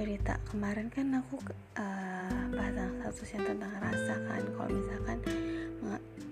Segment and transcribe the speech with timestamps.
[0.00, 0.40] cerita.
[0.48, 1.36] Kemarin kan aku
[1.76, 4.42] uh, pasang status yang tentang rasa kan.
[4.56, 5.18] Kalau misalkan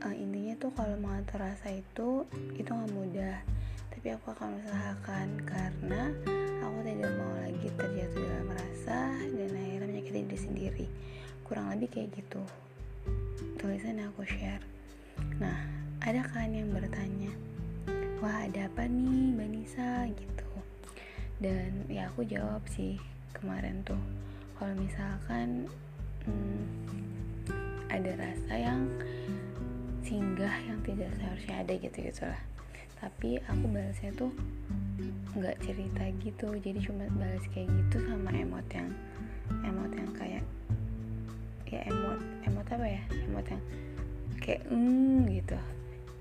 [0.01, 2.25] uh, intinya tuh kalau mengatur rasa itu
[2.57, 3.37] itu nggak mudah.
[3.93, 6.03] Tapi aku akan usahakan karena
[6.65, 9.01] aku tidak mau lagi terjatuh dalam rasa
[9.37, 10.87] dan akhirnya menyakiti diri sendiri.
[11.45, 12.41] Kurang lebih kayak gitu.
[13.61, 14.65] Tulisan aku share.
[15.45, 15.61] Nah
[16.01, 17.37] ada kan yang bertanya
[18.25, 20.09] wah ada apa nih Mbak Nisa?
[20.09, 20.49] Gitu.
[21.37, 22.97] Dan ya aku jawab sih
[23.41, 24.01] kemarin tuh.
[24.59, 25.71] Kalau misalkan
[26.27, 26.63] hmm,
[27.89, 28.81] ada rasa yang
[30.05, 32.43] singgah yang tidak seharusnya ada gitu gitu lah.
[32.99, 34.33] Tapi aku balasnya tuh
[35.39, 36.49] nggak cerita gitu.
[36.59, 38.91] Jadi cuma balas kayak gitu sama emot yang
[39.63, 40.45] emot yang kayak
[41.69, 43.03] ya emot emot apa ya?
[43.29, 43.63] Emot yang
[44.43, 45.59] kayak mm gitu.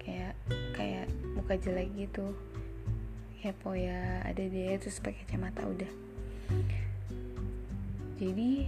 [0.04, 0.34] Kayak
[0.78, 2.32] kayak muka jelek gitu.
[3.42, 5.92] Ya po ya ada dia terus pakai kacamata udah
[8.18, 8.66] jadi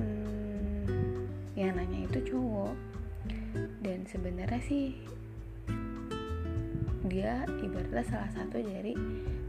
[0.00, 2.72] hmm, yang nanya itu cowok.
[3.84, 4.96] Dan sebenarnya sih
[7.06, 8.96] dia ibaratnya salah satu dari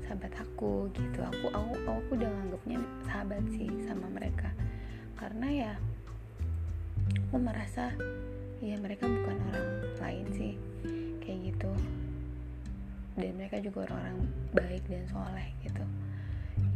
[0.04, 1.20] sahabat aku gitu.
[1.24, 4.52] Aku aku aku udah nganggapnya sahabat sih sama mereka.
[5.16, 5.72] Karena ya
[7.32, 7.96] aku merasa
[8.60, 10.54] ya mereka bukan orang lain sih.
[11.24, 11.72] Kayak gitu.
[13.16, 15.84] Dan mereka juga orang-orang baik dan soleh gitu.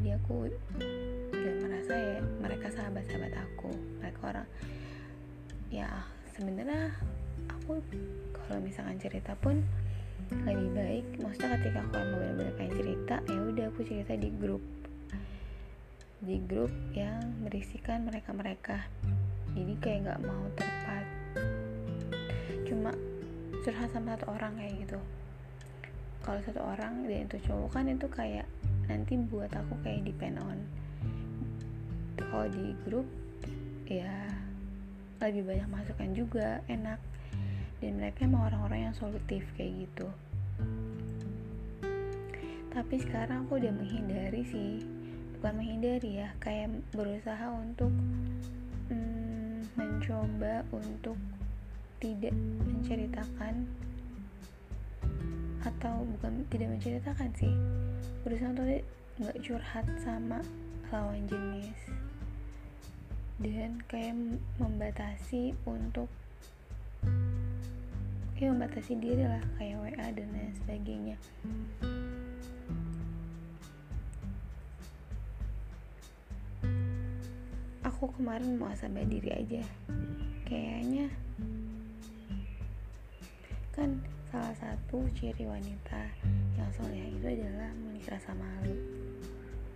[0.02, 0.50] Jadi aku
[1.42, 3.74] udah merasa ya mereka sahabat-sahabat aku.
[3.98, 4.48] Mereka orang
[5.74, 5.90] ya
[6.38, 6.94] sebenarnya
[7.50, 7.82] aku
[8.46, 9.66] kalau misalkan cerita pun
[10.46, 11.06] lebih baik.
[11.18, 14.62] Maksudnya ketika aku mau benar-benar pengen cerita ya udah aku cerita di grup.
[16.22, 18.86] Di grup yang berisikan mereka-mereka.
[19.58, 21.06] Jadi kayak nggak mau terpat.
[22.70, 22.94] Cuma
[23.66, 25.00] curhat sama satu orang kayak gitu.
[26.22, 28.46] Kalau satu orang dan itu cowok kan itu kayak
[28.86, 30.62] nanti buat aku kayak depend on
[32.30, 33.08] kalau di grup
[33.90, 34.32] ya
[35.22, 36.98] lebih banyak masukan juga enak.
[37.82, 40.08] Dan mereka emang orang-orang yang solutif kayak gitu.
[42.72, 44.86] Tapi sekarang aku udah menghindari sih.
[45.38, 47.90] Bukan menghindari ya kayak berusaha untuk
[48.94, 51.18] hmm, mencoba untuk
[52.02, 52.34] tidak
[52.66, 53.66] menceritakan
[55.62, 57.54] atau bukan tidak menceritakan sih.
[58.22, 58.66] Berusaha untuk
[59.22, 60.42] nggak curhat sama
[60.94, 61.78] lawan jenis
[63.42, 64.14] dan kayak
[64.62, 66.06] membatasi untuk
[68.38, 71.18] ya membatasi diri lah kayak WA dan lain sebagainya.
[77.86, 79.62] Aku kemarin mau sampai diri aja.
[80.46, 81.10] Kayaknya
[83.74, 86.02] kan salah satu ciri wanita
[86.58, 88.78] yang soleh itu adalah memiliki rasa malu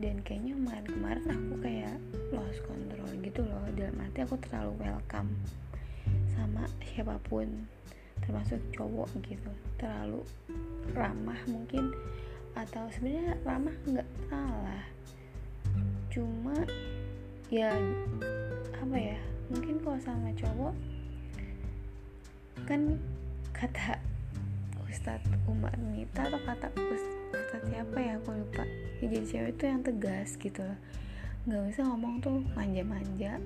[0.04, 1.96] dan kayaknya kemarin-kemarin aku kayak
[2.36, 3.64] lost control gitu loh.
[3.76, 5.32] Dalam arti aku terlalu welcome
[6.36, 7.48] sama siapa pun
[8.24, 9.52] termasuk cowok gitu.
[9.80, 10.22] Terlalu
[10.92, 11.96] ramah mungkin
[12.56, 14.84] atau sebenarnya ramah nggak salah.
[16.12, 16.56] Cuma
[17.48, 17.72] ya
[18.76, 19.20] apa ya
[19.54, 20.74] mungkin kalau sama cowok
[22.66, 22.98] kan
[23.54, 24.02] kata
[25.06, 28.18] Ustadz Umar Nita atau kata Ustadz siapa ya?
[28.18, 28.66] Aku lupa.
[28.98, 30.80] Ya jadi cewek itu yang tegas gitu loh.
[31.46, 33.38] Nggak usah ngomong tuh manja-manja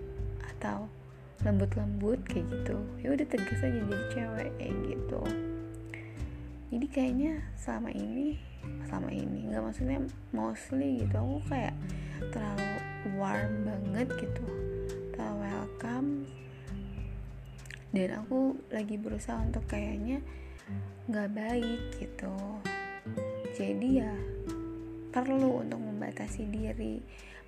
[0.55, 0.87] atau
[1.43, 2.79] lembut-lembut kayak gitu.
[3.03, 5.21] Ya udah tegas aja jadi cewek kayak gitu.
[6.71, 8.39] Jadi kayaknya selama ini
[8.87, 9.99] selama ini nggak maksudnya
[10.31, 11.15] mostly gitu.
[11.19, 11.75] Aku kayak
[12.31, 12.71] terlalu
[13.19, 14.47] warm banget gitu.
[15.11, 16.23] Terlalu welcome.
[17.91, 20.23] Dan aku lagi berusaha untuk kayaknya
[21.09, 22.35] nggak baik gitu.
[23.57, 24.13] Jadi ya
[25.09, 27.01] perlu untuk membatasi diri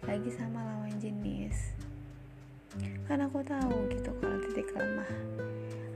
[0.04, 1.78] lagi sama lawan jenis.
[3.06, 5.12] Kan aku tahu gitu kalau titik lemah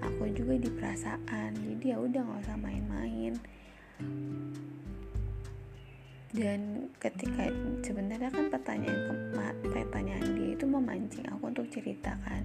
[0.06, 1.52] aku juga di perasaan.
[1.56, 3.34] Jadi ya udah nggak usah main-main.
[6.36, 7.48] Dan ketika
[7.82, 9.32] sebenarnya kan pertanyaan
[9.64, 12.44] pertanyaan dia itu memancing aku untuk ceritakan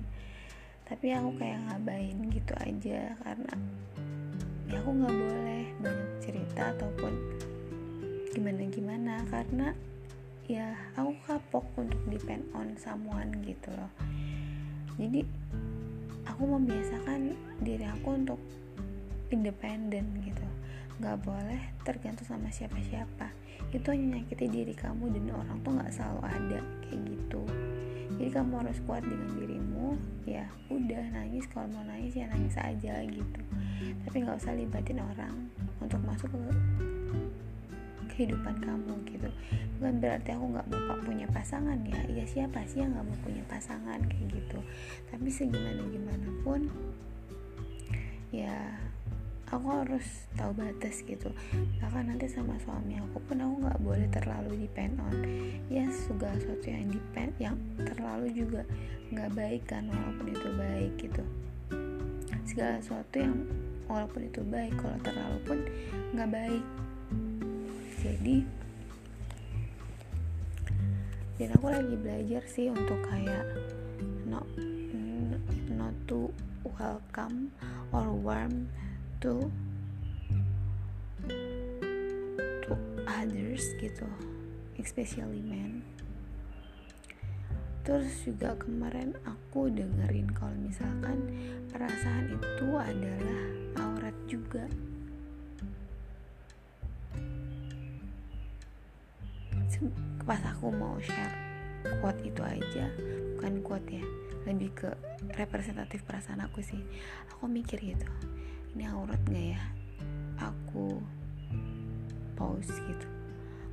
[0.90, 3.54] tapi aku kayak ngabain gitu aja karena
[4.70, 7.12] ya aku nggak boleh banyak cerita ataupun
[8.30, 9.74] gimana gimana karena
[10.46, 13.90] ya aku kapok untuk depend on someone gitu loh.
[14.94, 15.26] Jadi
[16.22, 18.40] aku membiasakan diri aku untuk
[19.34, 20.46] independen gitu.
[21.02, 23.30] Nggak boleh tergantung sama siapa-siapa.
[23.74, 27.42] Itu hanya nyakiti diri kamu dan orang tuh nggak selalu ada kayak gitu
[28.20, 29.96] jadi kamu harus kuat dengan dirimu.
[30.28, 31.48] Ya udah nangis.
[31.48, 33.40] Kalau mau nangis ya nangis aja gitu.
[34.04, 35.48] Tapi nggak usah libatin orang
[35.80, 36.40] untuk masuk ke
[38.12, 39.32] kehidupan kamu gitu.
[39.80, 41.96] Bukan berarti aku nggak mau punya pasangan ya.
[42.12, 44.60] Ya siapa sih yang nggak mau punya pasangan kayak gitu?
[45.08, 46.68] Tapi segimana gimana pun
[48.36, 48.52] ya
[49.50, 50.06] aku harus
[50.38, 51.30] tahu batas gitu.
[51.82, 55.14] Bahkan nanti sama suami aku pun aku nggak boleh terlalu depend on.
[55.66, 58.62] Ya segala sesuatu yang depend yang terlalu juga
[59.10, 61.22] nggak baik kan walaupun itu baik gitu.
[62.46, 63.34] Segala sesuatu yang
[63.90, 65.58] walaupun itu baik kalau terlalu pun
[66.14, 66.64] nggak baik.
[68.00, 68.36] Jadi
[71.40, 73.48] dan aku lagi belajar sih untuk kayak
[74.28, 74.44] not
[75.72, 76.28] not to
[76.76, 77.48] welcome
[77.90, 78.68] or warm
[79.20, 79.52] to
[82.64, 82.72] to
[83.04, 84.08] others gitu
[84.80, 85.84] especially men.
[87.84, 91.20] Terus juga kemarin aku dengerin kalau misalkan
[91.68, 93.44] perasaan itu adalah
[93.76, 94.64] aurat juga.
[100.24, 101.36] Pas aku mau share
[102.04, 102.86] quote itu aja
[103.36, 104.04] bukan quote ya
[104.44, 104.88] lebih ke
[105.36, 106.80] representatif perasaan aku sih.
[107.36, 108.08] Aku mikir gitu
[108.74, 109.62] ini aurat gak ya?
[110.38, 111.02] Aku
[112.38, 113.08] pause gitu.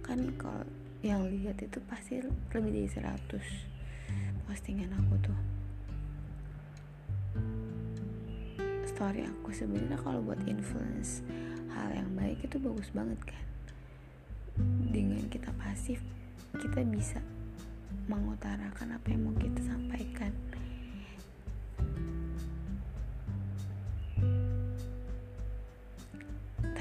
[0.01, 0.65] Kan kalau
[1.05, 5.39] yang lihat itu pasti lebih dari 100 postingan aku tuh.
[8.89, 11.21] Story aku sebenarnya kalau buat influence
[11.69, 13.43] hal yang baik itu bagus banget kan.
[14.89, 16.01] Dengan kita pasif
[16.57, 17.21] kita bisa
[18.09, 20.33] mengutarakan apa yang mau kita sampaikan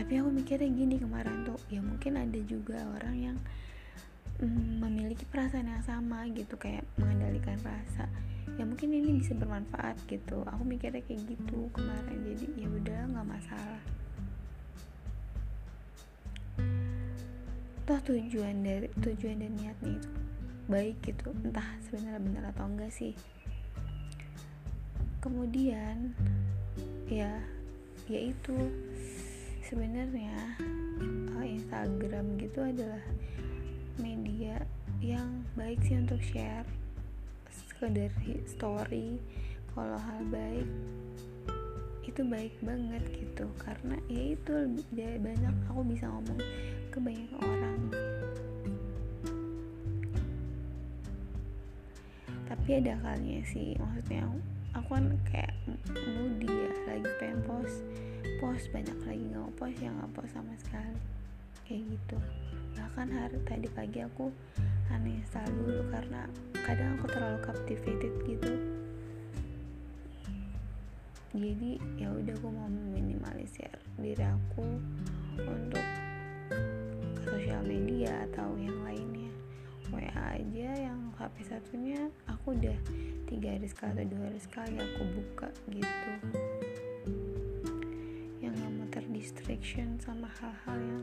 [0.07, 3.37] tapi aku mikirnya gini kemarin tuh ya mungkin ada juga orang yang
[4.39, 8.07] mm, memiliki perasaan yang sama gitu kayak mengendalikan rasa.
[8.55, 10.47] Ya mungkin ini bisa bermanfaat gitu.
[10.47, 13.83] Aku mikirnya kayak gitu kemarin jadi ya udah nggak masalah.
[17.83, 20.11] Toh tujuan dari tujuan dan niatnya itu
[20.71, 23.19] baik gitu entah sebenarnya benar atau enggak sih.
[25.19, 26.15] Kemudian
[27.11, 27.43] ya
[28.07, 28.55] yaitu
[29.67, 30.39] sebenarnya
[31.35, 33.03] uh, Instagram gitu adalah
[33.99, 34.63] media
[35.03, 36.67] yang baik sih untuk share
[37.51, 38.15] sekedar
[38.47, 39.19] story.
[39.75, 40.71] Kalau hal baik
[42.07, 43.51] itu baik banget gitu.
[43.59, 46.41] Karena ya itu lebih banyak aku bisa ngomong
[46.95, 47.81] ke banyak orang.
[52.47, 54.31] Tapi ada kalnya sih maksudnya
[54.79, 55.51] aku kan kayak
[55.91, 57.83] moody ya lagi pengen post
[58.37, 61.01] post banyak lagi nggak post yang nggak post sama sekali.
[61.65, 62.19] Kayak gitu.
[62.77, 64.29] Bahkan hari tadi pagi aku
[64.93, 66.23] uninstall dulu karena
[66.53, 68.53] kadang aku terlalu captivated gitu.
[71.37, 74.65] Jadi ya udah aku mau meminimalisir diri aku
[75.37, 75.87] untuk
[77.25, 79.33] sosial media atau yang lainnya.
[79.93, 82.77] WA aja yang HP satunya aku udah
[83.31, 86.13] tiga hari sekali atau dua hari sekali aku buka gitu
[89.27, 91.03] distraction sama hal-hal yang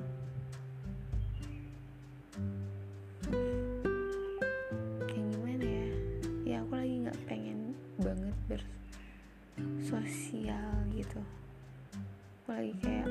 [5.03, 5.91] kayak gimana ya?
[6.47, 8.63] Ya aku lagi nggak pengen banget
[9.59, 11.19] bersosial gitu.
[12.47, 13.02] Aku lagi kayak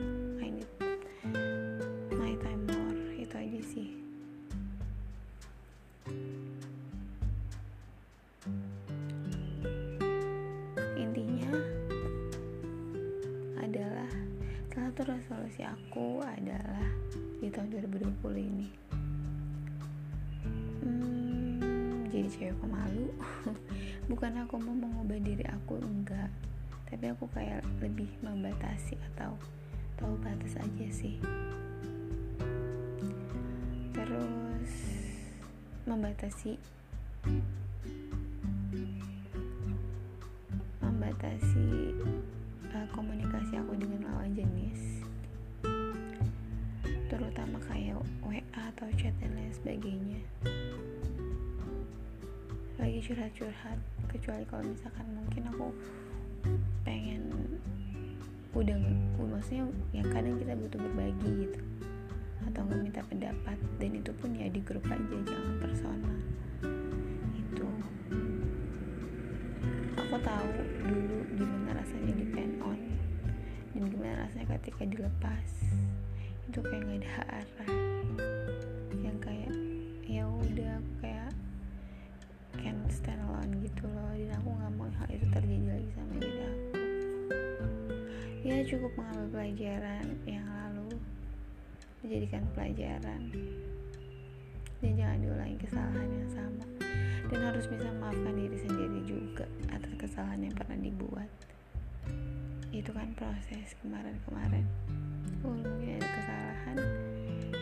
[17.53, 18.69] tahun 2020 ini.
[20.81, 23.13] Hmm, jadi cewek pemalu
[24.11, 26.33] bukan aku mau mengubah diri aku enggak.
[26.89, 29.37] Tapi aku kayak lebih membatasi atau
[30.01, 31.21] tahu batas aja sih.
[33.93, 34.73] Terus
[35.85, 36.57] membatasi
[37.23, 37.52] membatasi
[48.53, 50.21] atau chat dan lain sebagainya.
[52.77, 53.79] Lagi curhat-curhat
[54.11, 55.67] kecuali kalau misalkan mungkin aku
[56.83, 57.23] pengen
[58.53, 58.77] udah
[59.17, 59.65] maksudnya
[59.97, 61.61] ya kadang kita butuh berbagi gitu.
[62.45, 66.19] Atau nggak minta pendapat dan itu pun ya di grup aja jangan personal.
[67.33, 67.69] Itu.
[69.97, 70.47] Aku tahu
[70.85, 72.81] dulu gimana rasanya depend on
[73.73, 75.49] dan gimana rasanya ketika dilepas.
[76.51, 77.92] Itu kayak gak ada arah
[88.67, 90.95] cukup mengambil pelajaran yang lalu.
[92.03, 93.23] Dijadikan pelajaran.
[94.83, 96.67] Dan jangan diulangi kesalahan yang sama.
[97.31, 101.31] Dan harus bisa memaafkan diri sendiri juga atas kesalahan yang pernah dibuat.
[102.75, 104.67] Itu kan proses kemarin-kemarin.
[105.43, 106.77] Oh, mungkin ada kesalahan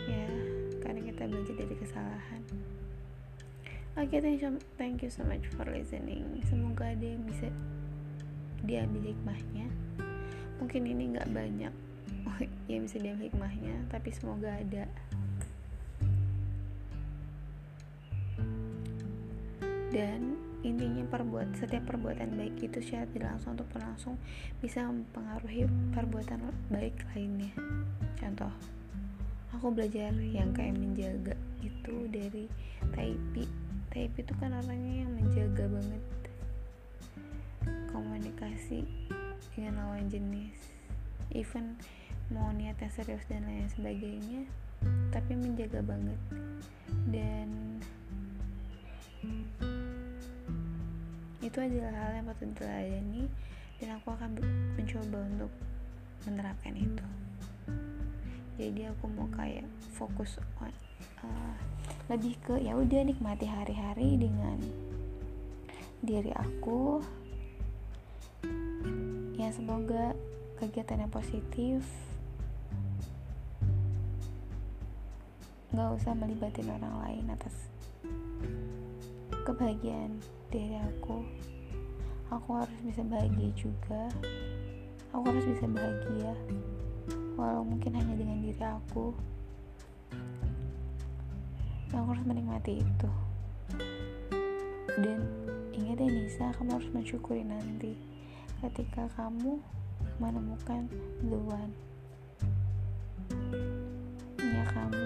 [0.09, 0.27] ya
[0.85, 2.43] karena kita belajar dari kesalahan.
[3.99, 6.41] Oke okay, thank, you, thank you so much for listening.
[6.49, 7.49] Semoga ada yang bisa
[8.65, 9.67] diambil hikmahnya
[10.61, 11.75] mungkin ini nggak banyak.
[12.71, 14.85] Yang bisa diambil hikmahnya tapi semoga ada.
[19.91, 24.15] Dan intinya perbuat setiap perbuatan baik itu secara tidak langsung atau langsung
[24.63, 27.51] bisa mempengaruhi perbuatan baik lainnya.
[28.21, 28.53] Contoh
[29.51, 32.49] aku belajar yang kayak menjaga itu dari
[32.97, 33.45] Taipi
[33.91, 36.05] Taipi itu kan orangnya yang menjaga banget
[37.91, 38.87] komunikasi
[39.61, 40.57] dengan lawan jenis.
[41.37, 41.77] Even
[42.33, 44.49] mau niatnya serius dan lain sebagainya
[45.13, 46.17] tapi menjaga banget.
[47.13, 47.77] Dan
[51.45, 53.29] itu adalah hal yang patut diteladani
[53.77, 54.31] dan aku akan
[54.81, 55.53] mencoba untuk
[56.25, 57.07] menerapkan itu.
[58.57, 60.73] Jadi aku mau kayak fokus on
[61.21, 61.57] uh,
[62.09, 64.57] lebih ke ya udah nikmati hari-hari dengan
[66.01, 67.05] diri aku
[69.51, 70.15] semoga
[70.63, 71.83] kegiatan yang positif
[75.71, 77.55] nggak usah melibatin orang lain atas
[79.47, 80.19] kebahagiaan
[80.51, 81.23] diri aku.
[82.31, 84.07] Aku harus bisa bahagia juga.
[85.11, 86.35] Aku harus bisa bahagia
[87.35, 89.15] walau mungkin hanya dengan diri aku.
[91.91, 93.11] Aku harus menikmati itu.
[94.95, 95.27] Dan
[95.75, 98.10] ingat ya Nisa kamu harus mensyukuri nanti
[98.61, 99.57] ketika kamu
[100.21, 100.85] menemukan
[101.25, 101.41] the
[104.41, 105.05] ya kamu.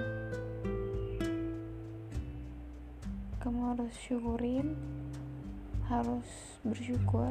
[3.39, 4.75] Kamu harus syukurin
[5.85, 6.27] harus
[6.65, 7.31] bersyukur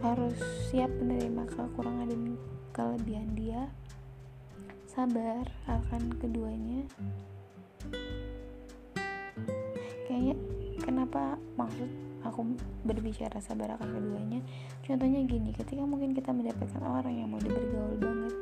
[0.00, 2.22] harus siap menerima kekurangan dan
[2.72, 3.62] kelebihan dia.
[4.86, 6.82] Sabar akan keduanya.
[10.08, 10.34] Kayaknya
[10.82, 14.40] kenapa maksud aku berbicara sabar akan keduanya.
[14.84, 18.34] Contohnya gini ketika mungkin kita mendapatkan orang yang mau bergaul banget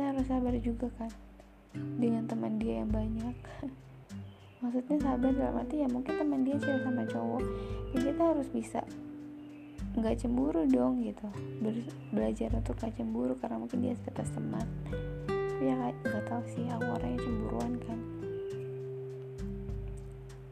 [0.00, 1.12] kita harus sabar juga kan
[2.00, 3.36] dengan teman dia yang banyak.
[4.64, 7.44] Maksudnya sahabat dalam arti ya mungkin teman dia cewek sama cowok
[7.92, 8.80] ya kita harus bisa
[10.00, 11.28] nggak cemburu dong gitu.
[12.16, 14.64] Belajar untuk gak cemburu karena mungkin dia sebatas teman.
[15.60, 18.00] Ya nggak tahu sih aku orangnya cemburuan kan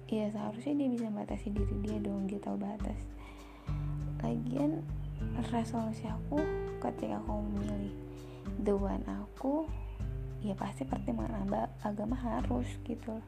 [0.09, 2.97] ya seharusnya dia bisa batasi diri dia dong dia tahu batas.
[4.25, 4.81] Lagian
[5.53, 6.41] resolusi aku
[6.81, 7.95] ketika aku memilih
[8.65, 9.69] the one aku
[10.41, 13.19] ya pasti pertimbangan agama harus gitu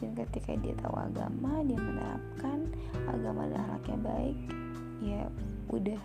[0.00, 2.68] dan ketika dia tahu agama dia menerapkan
[3.08, 4.38] agama dan anaknya baik
[5.00, 5.22] ya
[5.72, 6.00] udah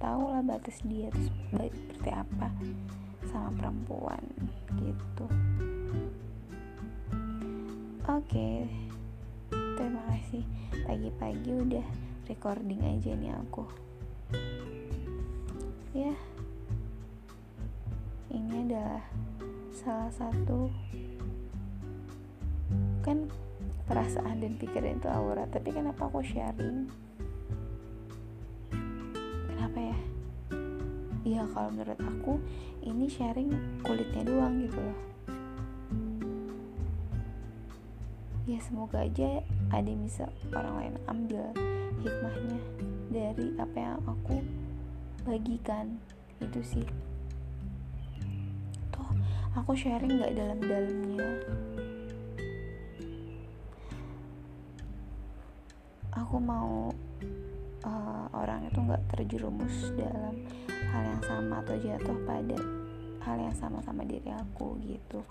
[0.00, 2.48] tahu lah batas dia terus baik seperti apa
[3.28, 4.22] sama perempuan
[4.80, 5.26] gitu.
[8.08, 8.26] Oke.
[8.26, 8.89] okay.
[9.80, 10.44] Terima kasih.
[10.84, 11.86] Pagi-pagi udah
[12.28, 13.64] recording aja nih aku.
[15.96, 16.12] Ya.
[18.28, 19.00] Ini adalah
[19.72, 20.68] salah satu
[23.00, 23.24] kan
[23.88, 26.84] perasaan dan pikiran itu aura tapi kenapa aku sharing?
[29.48, 29.98] Kenapa ya?
[31.24, 32.36] Iya kalau menurut aku
[32.84, 35.09] ini sharing kulitnya doang gitu loh
[38.60, 39.40] semoga aja
[39.72, 41.44] ada yang bisa orang lain ambil
[42.04, 42.60] hikmahnya
[43.10, 44.36] dari apa yang aku
[45.24, 45.96] bagikan.
[46.40, 46.86] Itu sih.
[48.92, 49.10] Toh
[49.56, 51.30] aku sharing gak dalam-dalamnya.
[56.16, 56.92] Aku mau
[57.84, 60.36] uh, orang itu nggak terjerumus dalam
[60.68, 62.58] hal yang sama atau jatuh pada
[63.22, 65.22] hal yang sama sama diri aku gitu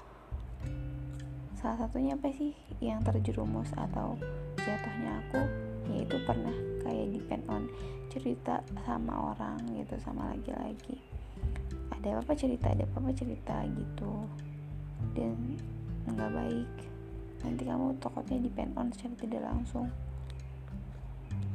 [1.60, 4.16] salah satunya apa sih yang terjerumus atau
[4.64, 5.44] jatuhnya aku?
[5.92, 7.64] Yaitu pernah kayak depend on
[8.08, 10.98] cerita sama orang gitu sama lagi-lagi
[12.00, 14.12] ada apa cerita ada apa cerita gitu.
[15.12, 15.60] Dan
[16.08, 16.72] nggak baik.
[17.44, 19.88] Nanti kamu takutnya depend on secara tidak langsung.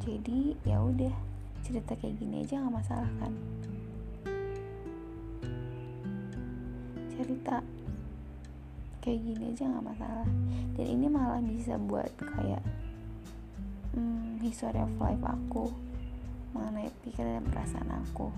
[0.05, 1.15] Jadi ya udah
[1.65, 3.33] cerita kayak gini aja nggak masalah kan?
[7.17, 7.65] Cerita
[9.05, 10.29] kayak gini aja nggak masalah.
[10.81, 12.65] Dan ini malah bisa buat kayak
[13.93, 15.69] hmm, history of life aku
[16.57, 18.33] mengenai pikiran dan perasaan aku.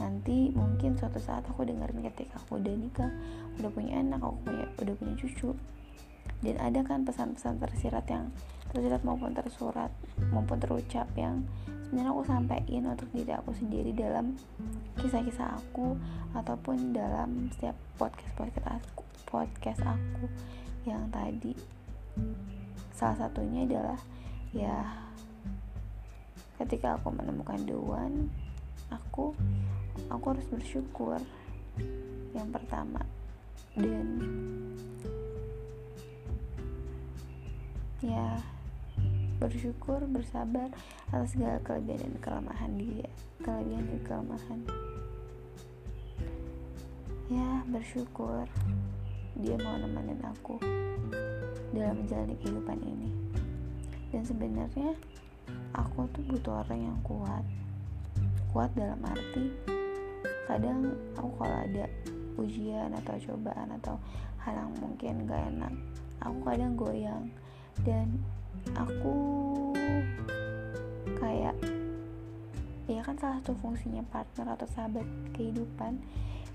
[0.00, 3.12] Nanti mungkin suatu saat aku dengerin ketika aku udah nikah
[3.60, 5.52] udah punya anak aku punya udah punya cucu.
[6.40, 8.32] Dan ada kan pesan-pesan tersirat yang
[8.72, 9.92] tersirat maupun tersurat
[10.32, 11.44] maupun terucap yang
[11.86, 14.34] sebenarnya aku sampaikan untuk diri aku sendiri dalam
[14.98, 15.94] kisah-kisah aku
[16.34, 19.05] ataupun dalam setiap podcast podcast aku
[19.36, 20.24] podcast aku
[20.88, 21.52] yang tadi.
[22.96, 24.00] Salah satunya adalah
[24.56, 24.80] ya
[26.56, 28.32] ketika aku menemukan the one
[28.88, 29.36] aku
[30.08, 31.20] aku harus bersyukur.
[32.32, 33.04] Yang pertama
[33.76, 34.08] dan
[38.00, 38.40] ya
[39.36, 40.72] bersyukur bersabar
[41.12, 43.08] atas segala kelebihan dan kelemahan dia
[43.44, 44.60] kelebihan dan kelemahan.
[47.28, 48.48] Ya bersyukur
[49.40, 50.56] dia mau nemenin aku
[51.76, 53.10] dalam menjalani kehidupan ini.
[54.08, 54.96] Dan sebenarnya
[55.76, 57.44] aku tuh butuh orang yang kuat.
[58.52, 59.52] Kuat dalam arti
[60.48, 61.84] kadang aku kalau ada
[62.40, 63.98] ujian atau cobaan atau
[64.40, 65.74] hal yang mungkin gak enak
[66.22, 67.24] aku kadang goyang.
[67.84, 68.16] Dan
[68.72, 69.14] aku
[71.20, 71.56] kayak
[72.86, 75.98] ya kan salah satu fungsinya partner atau sahabat kehidupan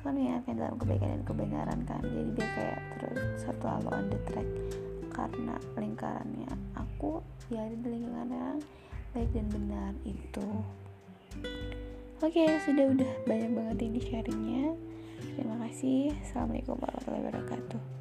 [0.02, 2.02] kan mengingatkan dalam kebaikan dan kebenaran kan.
[2.02, 4.50] Jadi dia kayak terus selalu on the track.
[5.12, 7.22] Karena lingkarannya aku
[7.54, 8.60] ya di lingkungan yang
[9.14, 10.48] baik dan benar itu.
[12.22, 14.66] Oke okay, sudah udah banyak banget ini sharingnya.
[15.38, 16.14] Terima kasih.
[16.26, 18.01] Assalamualaikum warahmatullahi wabarakatuh